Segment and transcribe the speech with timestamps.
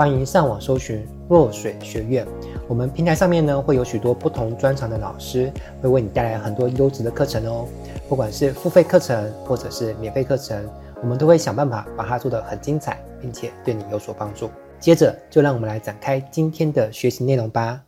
[0.00, 2.26] 欢迎上网搜寻若水学院。
[2.66, 7.68] 我们平台上面呢会有许多不同专长的老师，会为你带来很多优质的课程哦。
[8.08, 10.66] 不管是付费课程或者是免费课程，
[11.02, 14.48] 我们都会想办法把它做得很精彩，并且对你有所帮助。
[14.78, 17.78] 接着就让我们来展开今天的学习内容吧。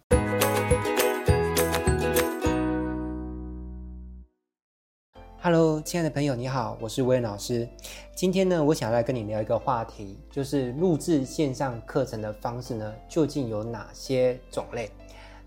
[5.44, 7.68] Hello，亲爱的朋友，你好，我是威恩老师。
[8.14, 14.88] 今天呢，我想要来跟你聊一个话题，就是录制线上课程的方式呢，究竟有哪些种类？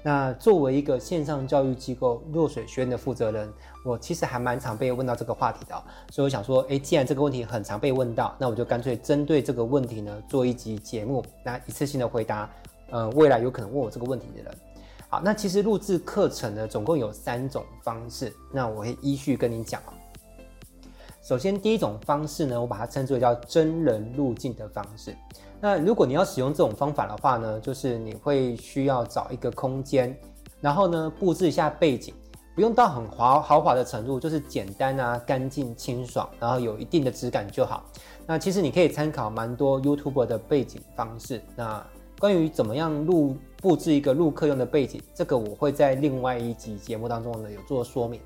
[0.03, 3.49] 那作为一个线上教育机构落水学院的负责人，
[3.85, 12.49] 我其实还蛮常被问到这个话题的，所以我想说，诶，既然这个问题很常被问到，那我就干脆针对这个问题呢，做一集节目，那一次性的回答，
[12.89, 14.53] 呃，未来有可能问我这个问题的人。
[15.09, 18.33] 好，那其实录制课程呢，总共有三种方式。
[18.51, 19.81] 那我会依序跟你讲。
[21.21, 25.15] 首先，第一种方式呢，我把它称之为叫真人入镜的方式。
[25.59, 30.15] 那如果你要使用这种方法的话呢，就是你会需要找一个空间，
[30.61, 32.13] 然后呢布置一下背景，
[32.53, 37.83] 不用到很豪豪华的程度，就是简单啊、干净、清爽，然后有一定的质感就好。
[38.27, 41.41] 那其实你可以参考蛮多 YouTube 的背景方式。
[41.55, 41.83] 那
[42.19, 48.21] 关于怎么样录布置一个录课用的背景，这个我会在另外一集节目当中呢有做说明。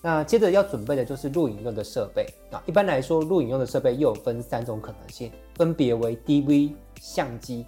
[0.00, 2.62] 那接着要准备的就是录影用的设备啊。
[2.66, 7.64] 一般来说，录影用的设备又有分三种可能性，分别为 DV 相机。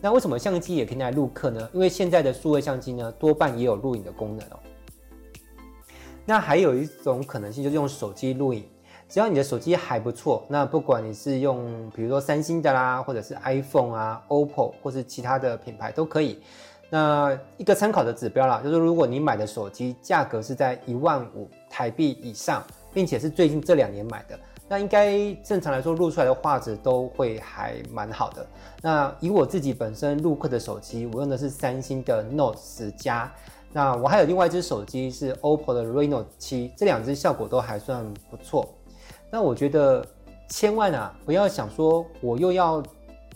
[0.00, 1.68] 那为什么相机也可以来录课呢？
[1.72, 4.58] 因为现在的数位相机呢，多半也有录影的功能哦。
[6.26, 8.64] 那还有一种可能性就是用手机录影。
[9.08, 16.40] 只要你的手机还不错，那不管你是用比如说三星的啦，或者是 iPhone 啊、OPPO 或是其他的品牌都可以。
[16.90, 22.62] 那一个参考的指标啦，就是如果你买的手机价格是在一万五台币以上，
[22.92, 28.46] 并且是最近这两年买的，那应该正常来说录出来的画质都会还蛮好的。
[28.82, 33.32] 那以我自己本身录客的手机，我用的是三星的 Note 十加，
[33.72, 38.68] 那我还有另外一只手机是 OPPO 的 Reno 七，这两只效果都还算不错。
[39.36, 40.02] 那我觉得
[40.48, 42.82] 千万啊，不要想说我又要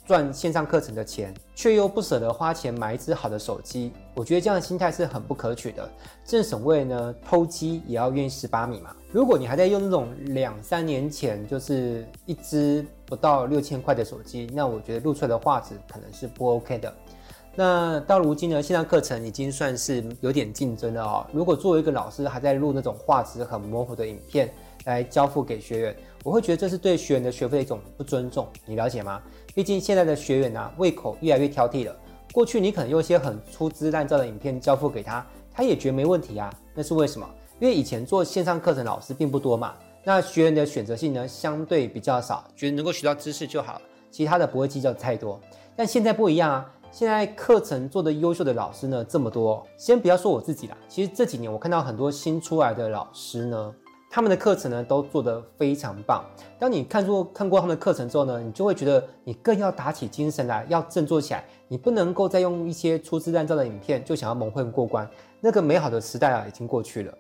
[0.07, 3.93] 赚线上课程的钱，却又不舍得花钱买一支好的手机。
[4.15, 5.87] 我觉得这样的心态是很不可取的。
[6.25, 8.97] 正所谓呢，偷鸡也要愿十八米嘛。
[9.13, 16.91] 如果你还在用那种两三年前就是一支不到六千块的手机，那我觉得录出来的画质可能是不 OK 的。
[17.55, 21.27] 那到如今呢，线上课程已经算是有点竞争了哦。
[21.31, 24.51] 如果作为一个老师还在录那种画质很模糊的影片，
[24.85, 29.23] 来交付给学员，我会觉得这是对学员的学费的一种不尊重，你了解吗？
[29.55, 31.97] 毕竟现在的学员啊，胃口越来越挑剔了。
[32.33, 36.53] 过去你可能用一些很粗制滥造的影片交付给他，他也觉得没问题啊。
[36.75, 37.29] 那是为什么？
[37.59, 39.75] 因为以前做线上课程老师并不多嘛，
[40.05, 45.39] 那学员的选择性呢相对比较少，觉得能够学到知识就好了，其他的不会计较太多。
[45.77, 53.75] 但现在不一样啊，现在课程做得优秀的老师呢这么多，先不要说我自己啦，其实这几年我看到很多新出来的老师呢。
[54.13, 56.25] 他们的课程呢都做得非常棒。
[56.59, 61.45] 当你看过看过他们的课程之后呢，你就会觉得你更要打起精神来，要振作起来。
[61.69, 65.09] 你不能够再用一些粗制滥造的影片就想要蒙混过关。
[65.41, 67.15] 那个美好的时代啊已经过去了。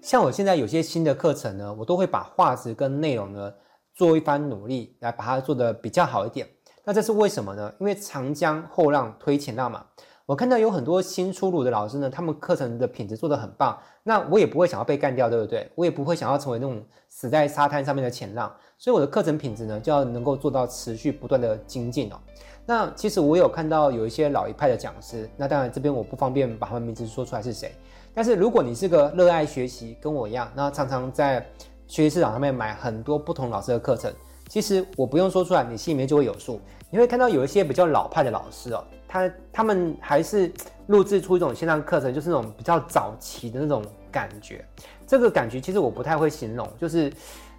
[0.00, 3.52] 像我现在有些新的课程呢，我都会把画质跟内容呢
[3.92, 6.48] 做一番努力来把它做得比较好一点。
[6.84, 7.72] 那这是为什么呢？
[7.80, 9.84] 因为长江后浪推前浪嘛。
[10.30, 15.68] 我看到有很多新出炉的老师呢，他们课程的品质做得很棒，那我也不会想要被干掉，对不对？
[15.74, 18.48] 我也不会想要成为那种死在沙滩上面的前浪，
[18.78, 22.16] 所以我的课程品质呢，就要能够做到持续不断的精进哦。
[22.64, 27.74] 那其实我有看到有一些老一派的讲师，那当然这边我不方便把他们名字说出来是谁，
[28.14, 31.44] 但是如果你是个热爱学习，跟我一样，那常常在
[31.88, 34.14] 学习市场上面买很多不同老师的课程，
[34.50, 36.60] 其实我不用说出来，你心里面就会有数。
[36.90, 38.84] 你会看到有一些比较老派的老师哦。
[39.06, 40.52] 他他们还是
[40.88, 43.80] 录制出一种线上课程，就是那种比较早期的那种
[44.10, 44.64] 感觉。
[45.06, 47.12] 这个感觉其实我不太会形容，就是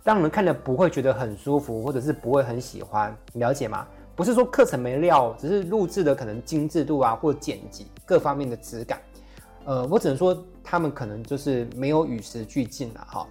[0.04, 3.16] 让人看了不会觉得很舒服，或者是不会很喜欢。
[3.32, 3.88] 你了解吗？
[4.14, 9.00] 不是说课程没料，只是录制的可能精致度啊，或剪辑各方面的质感。
[9.64, 13.26] 呃，我只能说他们可能就是没有与时俱进了哈。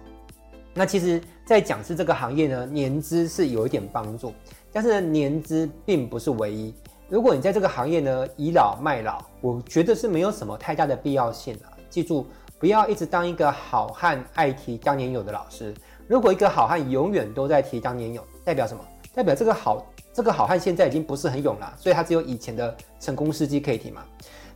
[0.73, 4.33] 那其实，在讲师这个行业呢，年资是有一点帮助，
[4.71, 6.73] 但是呢，年资并不是唯一。
[7.09, 11.77] 如果你在这个行业呢倚老卖老，我觉得是没有什么太大的必要性了。
[11.89, 12.25] 记住，
[12.57, 15.73] 不要一直当一个好汉爱提当年勇的老师。
[16.07, 18.81] 如果一个好汉永远都在提当年勇，代表什么？
[19.13, 24.05] 代表这个好这个好汉现在已经不是很勇了，所以他只有以前的成功事迹可以提嘛。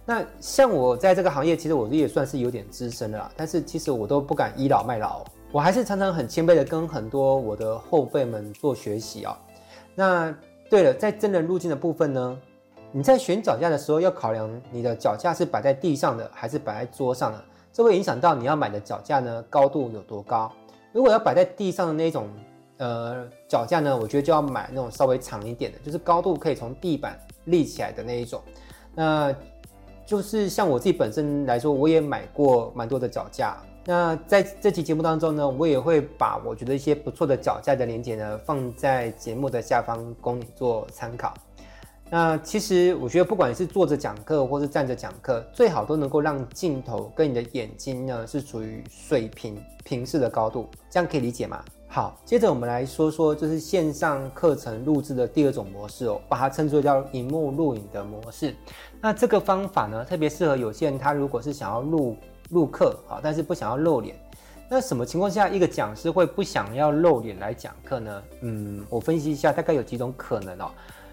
[0.06, 9.40] 那像我在这个行业，其实我也算是有点资深的啦，但是其实我都不敢倚老卖老，我还是常常很谦卑的跟很多我的后辈们做学习啊。
[9.96, 10.38] 那
[10.70, 12.38] 对了，在真人路径的部分呢，
[12.92, 17.42] 你在选脚架的时候要考量你的脚架是摆在地上的还是摆在桌上的，
[17.72, 20.52] 这会影响到你要买的脚架呢高度有多高。
[20.92, 22.28] 如果要摆在地上的那种
[22.76, 28.42] 呃脚架呢，我觉得就要买那种稍微长一点的，就是高度可以从地板立起来的那一种。
[28.94, 29.34] 那
[30.06, 33.56] 就是像我自己本身来说，我也买过蛮多的脚架。
[33.88, 41.34] 那在这期节目当中呢，我也会把我觉得一些不错的脚架的链接呢放在节目的下方供你做参考。
[42.10, 51.64] 那其实我觉得，不管是坐着讲课或是站着讲课，最好都能够让镜头跟你的眼睛呢是处于水平平视的高度，这样可以理解吗？
[51.88, 58.56] 好，接着我们来说说就是线上课程录制的第二种模式哦，把它称作叫荧幕录影的模式。
[59.00, 62.16] 那这个方法呢，特别适合有些人，他如果是想要录。
[62.50, 64.16] 录课好，但是不想要露脸。
[64.68, 68.24] 那什么情况下一个讲师会不想要露脸来讲课呢？
[68.42, 70.72] 嗯，我分析一下，大概有几种可能哦。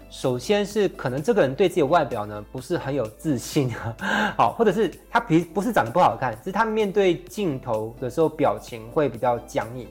[0.09, 3.95] 首先是可能这个人对自己的外表呢不是很有自信啊，
[4.37, 9.87] 好，或者是他皮不是长得不好看，是他面对镜头的时候表情会比较僵硬。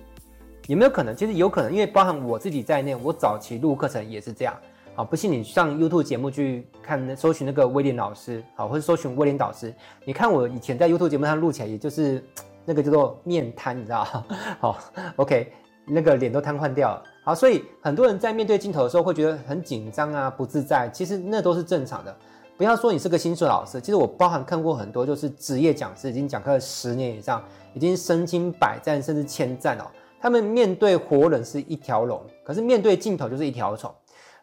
[0.68, 1.14] 有没有可能？
[1.16, 4.56] 其实有可能，因为包含我自己在内，我早期录课程也是这样。
[4.94, 9.74] 好，不信你上 YouTube 节目去看，搜寻那个威廉老师，好，或者搜寻威廉导师。
[10.04, 12.22] 你看我以前在 YouTube 节目上录起来，也就是
[12.66, 14.26] 那个叫做面瘫，你知道吗？
[14.60, 14.78] 好
[15.16, 15.50] ，OK，
[15.86, 17.02] 那个脸都瘫痪掉了。
[17.24, 20.90] 好，所以很多人在面对镜头的时候会觉得很紧张啊，不自在。
[20.92, 22.14] 其实那都是正常的。
[22.58, 27.42] 不要说你是个新手老师，其实我包含看过很多就是职业讲师，已经讲课了十年以上，
[27.72, 29.86] 已经身经百战甚至千战哦。
[30.20, 33.92] 他们面对活人是一条龙，可是面对镜头就是一条虫。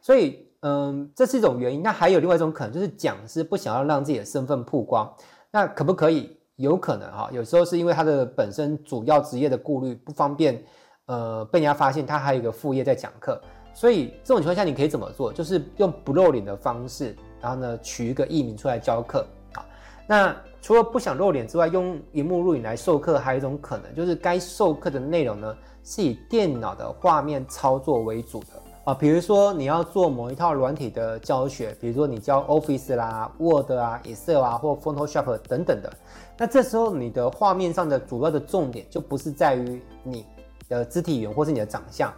[0.02, 1.82] 所以，嗯，这是一种原因。
[1.82, 5.12] 那还有另外一种可能，就是讲师不想要让自己的身份曝光。
[5.52, 6.38] 那可不可以？
[6.56, 10.62] 有可能哈，有时候是因为他的本身主要职业的顾虑，不方便，
[11.06, 13.42] 呃，被人家发现他还有一个副业在讲课。
[13.74, 15.32] 所以这种情况下，你可以怎么做？
[15.32, 19.66] 就是用不露脸的方式，然后呢，取一个艺名出来教课啊。
[20.06, 28.48] 那除了不想露脸之外，用荧幕录影来授课，还有一种可能，就是该授课的内容呢，是以电脑的画面操作为主的。
[28.90, 35.94] 啊，比如说你要做某一套软体的教学，比如说你教 Office 啦、Word 啊、Excel 啊或 Photoshop 等等的，
[36.36, 40.26] 那这时候你的画面上的主要的重点就不是在于你
[40.68, 42.10] 的肢体语言或是你的长相，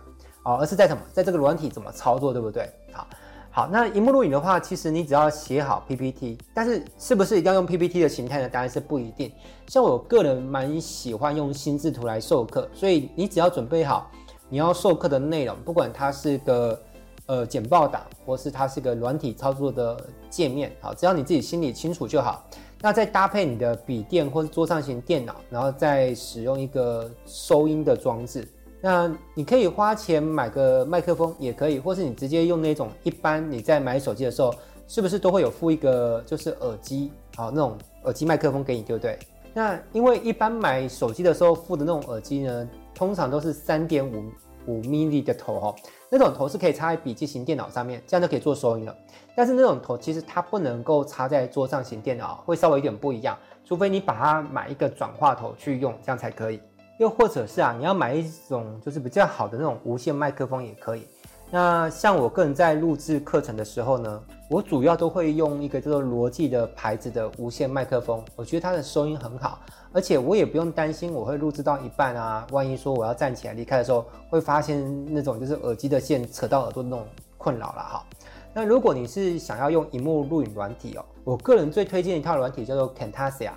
[0.43, 1.01] 啊，而是在什么？
[1.11, 2.69] 在这个软体怎么操作，对不对？
[2.93, 3.05] 好，
[3.51, 8.47] 好，那荧幕录影的话，其实你只要写好 PPT，但是是不是一定要用 PPT 的形态呢？
[8.47, 9.29] 当然是不一定。
[9.67, 14.09] 像我个人蛮喜欢用心智图来授课，所以你只要准备好。
[14.51, 16.81] 你要授课的内容，不管它是个
[17.25, 19.97] 呃简报档，或是它是个软体操作的
[20.29, 22.45] 界面，好，只要你自己心里清楚就好。
[22.81, 28.45] 那再搭配你的笔电或是桌上型电脑，然后再使用一个收音的装置。
[28.81, 34.53] 那你可以花钱买个麦克风，也可以，或是你直接用那种一般你在买手机的时候，
[34.85, 39.17] 是不是都会有附一个就是耳机，好，那种耳机麦克风给你，对不对？
[39.53, 44.31] 那因为一般买手机的时候附的那种耳机呢，通常都是三点五
[44.67, 45.75] 五 mm 的头哦，
[46.09, 48.95] 那种头是可以插在笔记型电脑上面，这样就可以做收音了。
[49.35, 56.61] 但是那种头其实它不能够插在桌上型电脑，会稍微有点不一样，除非你把它买一个转化头去用，这样才可以。
[56.99, 61.07] 又或者是啊，你要买一种就是比较好的那种无线麦克风也可以。
[61.49, 69.61] 那像我个人在录制课程的时候呢，我主要都会用一个叫做罗技的牌子的无线麦克风，我觉得它的收音很好，
[69.93, 78.05] 而且我也不用担心我会录制到一半啊，万一说我要站起来离开的时候，会发现那种就是耳机的线扯到耳朵那种困扰了哈。
[78.53, 83.51] 那如果你是想要用荧幕录影软体哦，我个人最推荐一套软体叫做 Camtasia。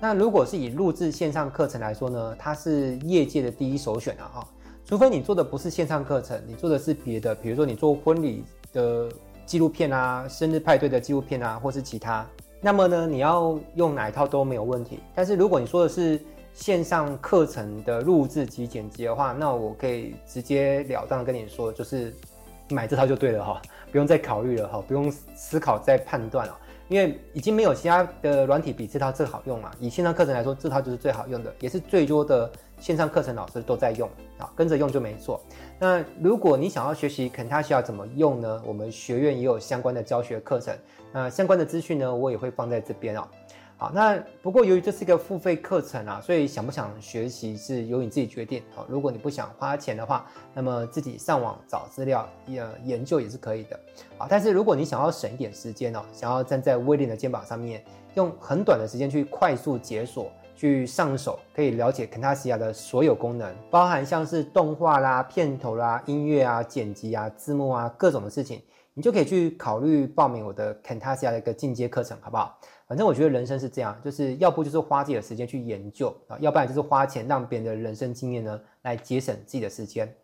[0.00, 4.48] 那如果是以录制线上课程来说呢，它是业界的第一首选啊哈。
[4.84, 8.42] 除非你做的不是线上课程，你做的是别的，比如说你做婚礼
[8.72, 9.08] 的
[9.50, 12.24] 纪录片啊、生日派对的纪录片啊，或是其他，
[12.60, 15.00] 那么呢，你要用哪一套都没有问题。
[15.12, 16.20] 但是如果你说的是
[16.54, 22.14] 线上课程的录制及剪辑的话，那我可以直截了当跟你说，就是
[22.68, 26.56] 买这套就对了哈， 不用再考虑了哈，不用思考再判断了。
[26.86, 29.70] 因为已经没有其他的软体比这套最好用了。
[29.80, 32.48] 以线上课程来说，这套就是最好用的，也是最多的
[32.80, 34.08] 线上课程老师都在用
[34.38, 35.40] 啊，跟着用就没错。
[35.78, 38.62] 那如果你想要学习 Camtasia 怎么用呢？
[38.66, 40.74] 我们学院也有相关的教学课程，
[41.12, 43.28] 那相关的资讯呢，我也会放在这边哦。
[43.76, 48.62] 好，那不过由于这是一个付费课程啊，所以想不想学习是由你自己决定。
[48.74, 53.80] 好，如果你不想花钱的话，那么自己上网找资料，呃，研究也是可以的。
[54.18, 57.82] 好，但是如果你想要省一点时间哦，想要站在威廉的肩膀上面，
[58.14, 68.60] 用很短的时间去快速解锁，去上手，可以了解 Camtasia 的所有功能，包含像是动画啦、片头啦、音乐啊、剪辑啊、字幕啊各种的事情，
[68.92, 72.60] 你就可以去考虑报名我的 Camtasia 的一个进阶课程，好不好？
[72.86, 80.14] 反正我觉得人生是这样，就是要不就是花自己的时间去研究啊，要不然就是花钱让别人的人生经验呢来节省自己的时间。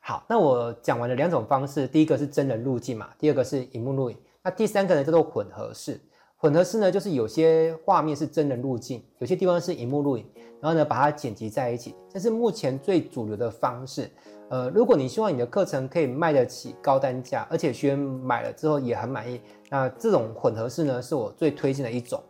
[0.00, 6.00] 好，那我讲完了两种方式，第一个是真人入镜嘛，第二个是荧幕录影，那第三个呢叫做混合式。
[6.38, 10.24] 混合式呢就是有些画面是真人入镜，有些地方是荧幕录影，
[10.60, 14.10] 然后呢把它剪辑在一起，这是目前最主流的方式。
[14.50, 19.40] 呃，如果你希望你的课程可以卖得起高单价，而且学员买了之后也很满意，
[19.70, 22.22] 那这种混合式呢，是我最推荐的一种。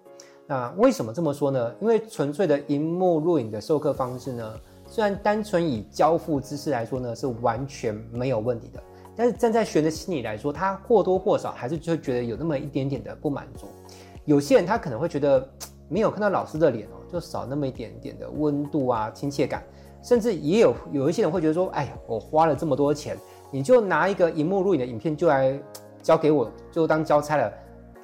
[0.47, 1.75] 那为什么这么说呢？
[1.81, 4.55] 因为纯粹的荧幕录影的授课方式呢，
[4.87, 8.81] 虽然单纯以交付知识来说呢，是完全没有问题的，
[9.17, 13.67] 但是站在学员的心理来说，他或多或少还是就会觉得有那么一点点的不满足。
[14.27, 15.49] 有些人他可能会觉得
[15.89, 19.63] 没有看到老师的脸哦，就少那么一点点的温度啊、亲切感。
[20.03, 23.17] 甚至也有有一些人会觉得说，哎呀，我花了这么多钱，
[23.51, 25.59] 你就拿一个荧幕录影的影片就来
[26.03, 27.53] 交给我，就当交差了，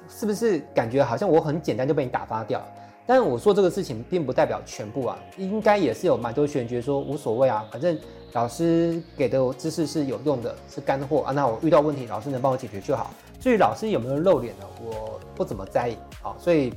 [0.07, 2.61] 是不是感觉好像我很简单就被你打发掉？
[3.05, 7.97] 但是我说这个事情并不代表全部啊，应该也是有蛮多学员觉得说无所谓啊，反正
[8.33, 13.11] 老师给的知识是有用的，是干货啊，那我遇到问题老师能帮我解决就好。
[13.39, 15.97] 至于老师有没有露脸呢，我不怎么在意。
[16.21, 16.73] 好，所以。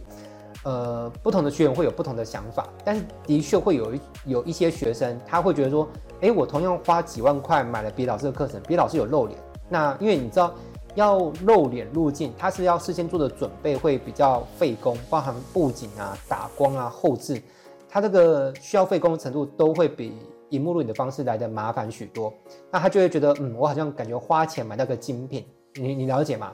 [0.65, 5.89] 呃，不同的学员会有不同的想法，但是的确会有一有一些学生，他会觉得说，
[6.23, 10.53] 诶，我同样花几万块买了别老师的课程，别老师有露脸，那因为你知道
[10.97, 17.41] 要露脸入镜，他是要事先做的准备会比较费工，包含布景啊、打光啊、后置，
[17.89, 22.33] 他这个需要费工程度都会比荧幕录影的方式来的麻烦许多，
[22.73, 26.53] 那他就会觉得，嗯，我好像感觉花钱买那个精品，你你了解吗？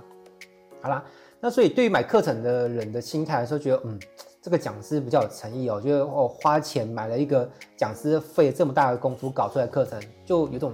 [0.82, 1.02] 好啦。
[1.44, 3.98] 那所以，对于买课程的人的心态来说，觉得嗯，
[4.40, 10.72] 这个讲师比较有诚意哦，觉得哦，花钱买了一个讲师费这么大的功夫搞出来课程，就有种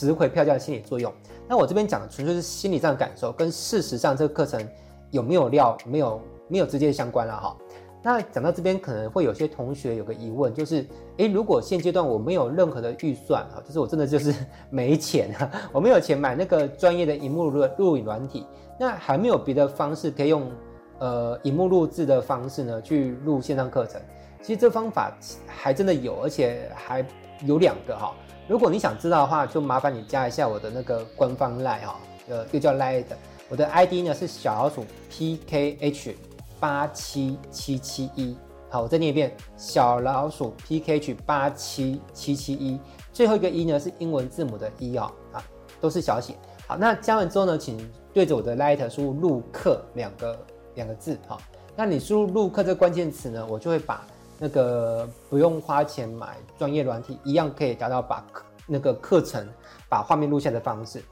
[0.00, 1.12] 值回票价的心理作用。
[1.46, 4.66] 那我这边讲的纯粹是心理上的感受，跟事实上这个课程
[5.10, 7.56] 有没有料，没有没有直接相关了哈。
[8.02, 10.86] 那讲到这边，可能会有些同学有个疑问，就是
[11.18, 14.34] 诶，如果现阶段我没有任何的预算啊，就是我真的就是
[14.70, 18.46] 没钱啊，我没有钱买那个专业的荧幕录录影软体。
[18.78, 20.50] 那还没有别的方式可以用，
[20.98, 24.00] 呃，荧幕录制的方式呢去录线上课程。
[24.42, 25.12] 其实这方法
[25.46, 27.06] 还真的有，而且还
[27.44, 28.14] 有两个哈。
[28.48, 33.16] 如果你想知道的话，就麻烦你加一下我的那个官方 lie 哈，呃，又叫 Line 的。
[33.48, 36.14] 我的 ID 呢是小老鼠 PKH
[36.58, 38.36] 八七七七一。
[38.68, 42.80] 好，我再念一遍，小老鼠 PKH 八七七七一。
[43.12, 45.42] 最后一个一呢是英文字母的一哦，啊，
[45.80, 46.34] 都是小写。
[46.66, 47.78] 好，那加完之后呢，请
[48.12, 51.18] 对着我的 Light 输入“录课”两个两个字。
[51.26, 51.40] 好，
[51.74, 54.06] 那你输入“录课”这关键词呢，我就会把
[54.40, 59.46] 那个不用花钱买专业软体，一样可以达到把课那个课程
[59.88, 61.02] 把画面录下的方式。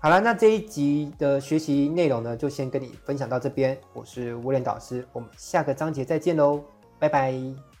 [0.00, 3.78] 好了，那这一集的学习内容呢，就先跟你分享到这边。
[3.92, 6.60] 我是威廉导师，我们下个章节再见喽，
[6.98, 7.73] 拜拜。